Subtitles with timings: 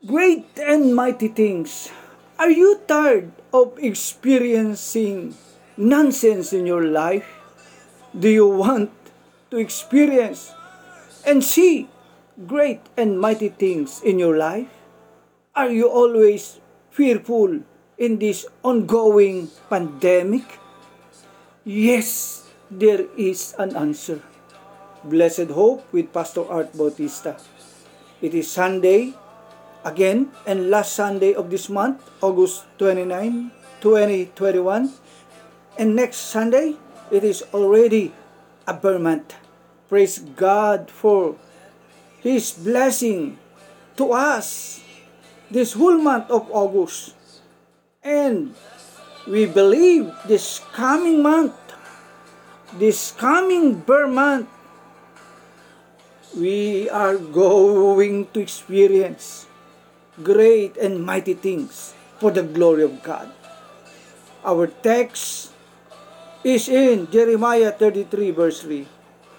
[0.00, 1.92] great and mighty things.
[2.40, 5.36] Are you tired of experiencing
[5.76, 7.28] nonsense in your life?
[8.16, 8.88] Do you want
[9.52, 10.56] to experience
[11.26, 11.88] and see
[12.48, 14.72] great and mighty things in your life?
[15.54, 17.60] Are you always fearful
[17.98, 20.48] in this ongoing pandemic?
[21.64, 24.24] Yes, there is an answer.
[25.04, 27.36] Blessed Hope with Pastor Art Bautista.
[28.22, 29.12] It is Sunday,
[29.84, 34.92] again, and last Sunday of this month, August 29, 2021.
[35.78, 36.76] And next Sunday,
[37.10, 38.12] it is already
[38.66, 39.34] a ber month.
[39.88, 41.36] Praise God for
[42.20, 43.38] His blessing
[43.96, 44.80] to us
[45.50, 47.18] this whole month of August.
[48.04, 48.54] And
[49.26, 51.56] we believe this coming month,
[52.78, 54.48] this coming ber month,
[56.36, 59.49] we are going to experience
[60.22, 63.32] great and mighty things for the glory of God.
[64.44, 65.52] Our text
[66.44, 68.88] is in Jeremiah 33 verse 3.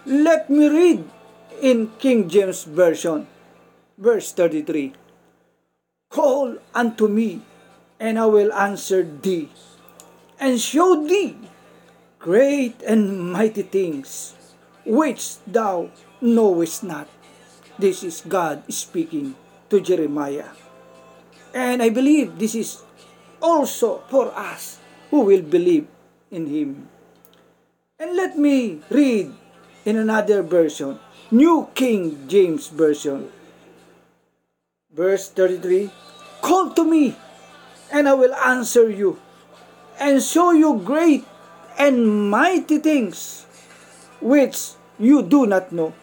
[0.06, 1.06] Let me read
[1.62, 3.28] in King James Version,
[3.98, 4.94] verse 33.
[6.10, 7.42] Call unto me,
[8.00, 9.50] and I will answer thee,
[10.42, 11.38] and show thee
[12.18, 14.34] great and mighty things
[14.86, 17.10] which thou knowest not.
[17.78, 19.34] This is God speaking
[19.70, 20.54] to Jeremiah.
[21.54, 22.82] And I believe this is
[23.42, 25.88] also for us who will believe
[26.32, 26.88] in Him.
[28.00, 29.34] And let me read
[29.86, 31.00] in another version,
[31.30, 33.30] New King James Version.
[34.94, 35.92] Verse 33
[36.42, 37.16] Call to me,
[37.92, 39.20] and I will answer you,
[40.00, 41.26] and show you great
[41.78, 43.46] and mighty things
[44.20, 45.94] which you do not know.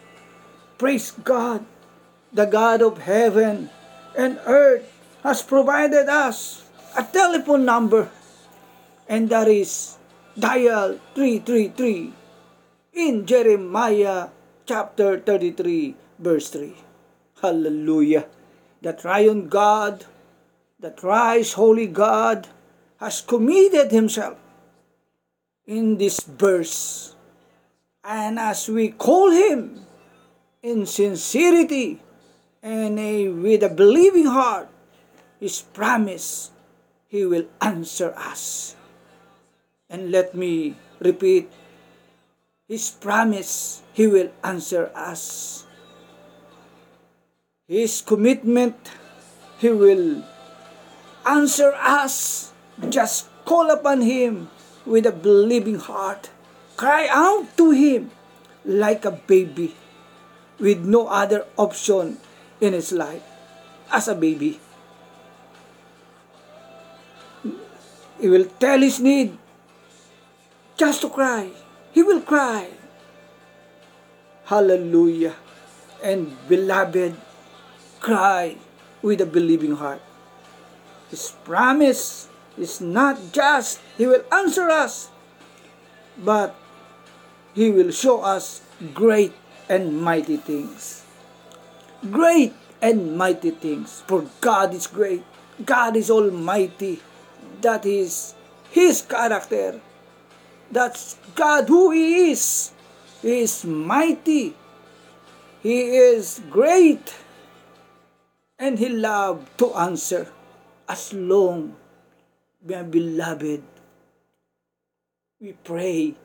[0.77, 1.65] Praise God,
[2.31, 3.69] the God of heaven
[4.15, 6.63] and earth has provided us
[6.97, 8.09] a telephone number,
[9.07, 9.97] and that is
[10.37, 12.13] dial 333
[12.93, 14.29] in Jeremiah
[14.65, 16.75] chapter 33, verse 3.
[17.41, 18.25] Hallelujah.
[18.81, 20.05] The triune God,
[20.79, 22.47] the thrice holy God,
[22.99, 24.37] has committed himself
[25.65, 27.15] in this verse.
[28.03, 29.85] And as we call him,
[30.61, 32.01] in sincerity
[32.61, 34.67] and a, with a believing heart,
[35.39, 36.51] His promise,
[37.07, 38.75] He will answer us.
[39.89, 41.49] And let me repeat,
[42.67, 45.65] His promise, He will answer us.
[47.67, 48.75] His commitment,
[49.57, 50.23] He will
[51.25, 52.51] answer us.
[52.89, 54.49] Just call upon Him
[54.85, 56.29] with a believing heart.
[56.77, 58.11] Cry out to Him
[58.65, 59.75] like a baby
[60.59, 62.17] with no other option
[62.59, 63.23] in his life
[63.91, 64.59] as a baby.
[68.19, 69.37] He will tell his need
[70.77, 71.51] just to cry.
[71.91, 72.67] He will cry.
[74.45, 75.35] Hallelujah.
[76.03, 77.15] And beloved,
[77.99, 78.55] cry
[79.01, 80.01] with a believing heart.
[81.09, 85.09] His promise is not just He will answer us,
[86.17, 86.55] but
[87.53, 88.61] He will show us
[88.93, 89.33] great
[89.67, 91.03] and mighty things.
[92.11, 94.03] Great and mighty things.
[94.07, 95.23] For God is great.
[95.65, 97.01] God is almighty.
[97.61, 98.35] That is
[98.71, 99.81] His character.
[100.71, 102.71] That's God who He is.
[103.21, 104.55] He is mighty.
[105.61, 107.13] He is great.
[108.57, 110.31] And He loves to answer
[110.87, 111.75] as long,
[112.65, 113.63] my beloved,
[115.39, 116.15] we pray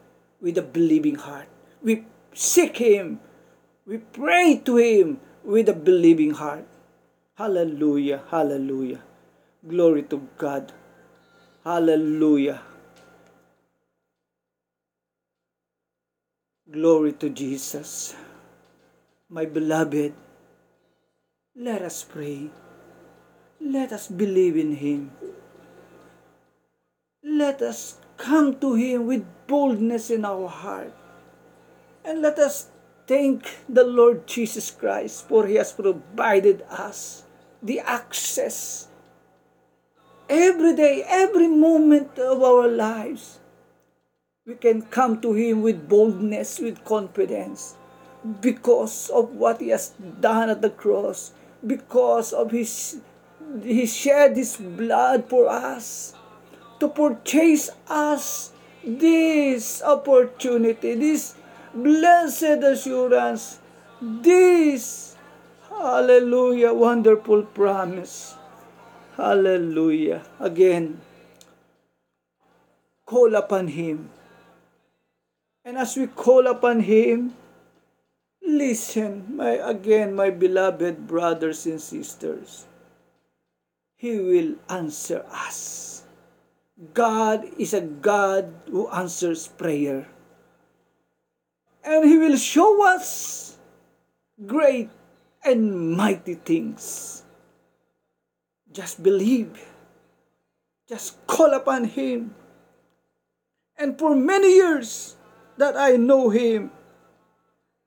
[0.41, 1.49] with a believing heart.
[1.83, 3.21] We seek Him
[3.87, 6.65] we pray to Him with a believing heart.
[7.35, 9.03] Hallelujah, hallelujah.
[9.69, 10.73] Glory to God.
[11.65, 12.61] Hallelujah.
[16.71, 18.15] Glory to Jesus.
[19.31, 20.13] My beloved,
[21.57, 22.53] let us pray.
[23.65, 25.17] Let us believe in Him.
[27.25, 30.93] Let us come to Him with boldness in our heart.
[32.05, 32.69] And let us
[33.07, 37.25] thank the Lord Jesus Christ for He has provided us
[37.63, 38.89] the access
[40.29, 43.41] every day, every moment of our lives.
[44.47, 47.77] We can come to Him with boldness, with confidence,
[48.41, 51.33] because of what He has done at the cross,
[51.67, 53.01] because of His
[53.63, 56.15] He shed His blood for us
[56.81, 58.53] to purchase us
[58.85, 61.37] this opportunity, this
[61.73, 63.61] blessed assurance,
[64.01, 65.15] this
[65.79, 66.73] Hallelujah.
[66.73, 68.37] Wonderful promise.
[69.17, 70.27] Hallelujah.
[70.41, 71.01] Again,
[73.07, 74.11] call upon Him.
[75.65, 77.35] And as we call upon Him,
[78.43, 82.67] listen, my again, my beloved brothers and sisters.
[83.97, 86.03] He will answer us.
[86.93, 90.07] God is a God who answers prayer.
[91.85, 93.57] And He will show us
[94.45, 94.91] great
[95.45, 97.24] and mighty things.
[98.75, 99.55] Just believe.
[100.91, 102.35] Just call upon Him.
[103.79, 105.15] And for many years
[105.57, 106.75] that I know Him,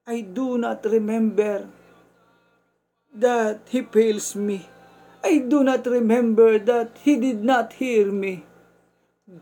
[0.08, 1.68] I do not remember
[3.14, 4.64] that He fails me.
[5.22, 8.48] I do not remember that He did not hear me.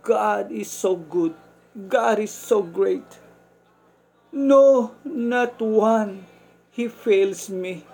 [0.01, 1.35] God is so good.
[1.87, 3.05] God is so great.
[4.33, 6.25] No, not one.
[6.71, 7.85] He fails me.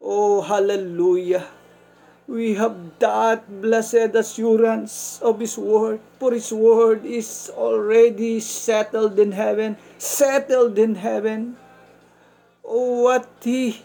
[0.00, 1.48] Oh, hallelujah.
[2.26, 9.32] We have that blessed assurance of His Word, for His Word is already settled in
[9.32, 11.56] heaven, settled in heaven.
[12.64, 13.84] Oh, what He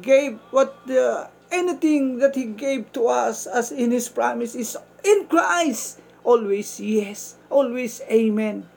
[0.00, 5.26] gave, what the, anything that He gave to us as in His promise is in
[5.26, 5.98] Christ.
[6.22, 8.68] Always yes, always amen.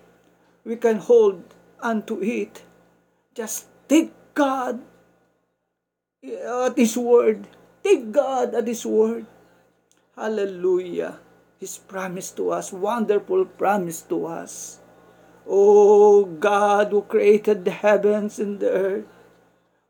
[0.66, 1.44] We can hold
[1.80, 2.64] unto it.
[3.36, 4.82] Just take God
[6.26, 7.46] at His word.
[7.84, 9.28] Take God at His word.
[10.16, 11.20] Hallelujah.
[11.60, 14.80] His promise to us, wonderful promise to us.
[15.48, 19.06] Oh God who created the heavens and the earth,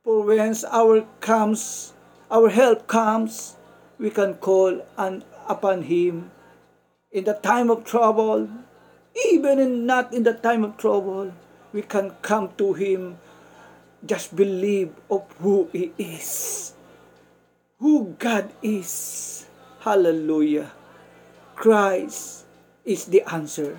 [0.04, 1.94] for whence our comes,
[2.30, 3.56] our help comes,
[4.00, 6.31] we can call on, upon Him
[7.13, 8.50] in the time of trouble,
[9.30, 11.31] even in not in the time of trouble,
[11.72, 13.18] we can come to Him.
[14.04, 16.72] Just believe of who He is,
[17.83, 19.44] who God is.
[19.83, 20.71] Hallelujah.
[21.59, 22.47] Christ
[22.88, 23.75] is the answer.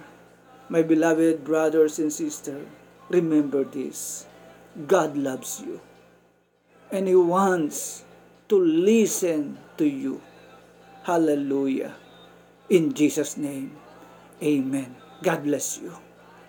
[0.68, 2.68] My beloved brothers and sisters,
[3.08, 4.28] remember this.
[4.86, 5.80] God loves you.
[6.92, 8.04] And He wants
[8.52, 10.20] to listen to you.
[11.08, 11.96] Hallelujah.
[12.68, 13.72] In Jesus' name,
[14.42, 14.96] amen.
[15.24, 16.03] God bless you.